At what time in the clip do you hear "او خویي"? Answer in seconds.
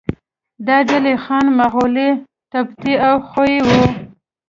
3.07-3.59